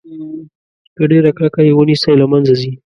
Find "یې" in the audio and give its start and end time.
1.67-1.73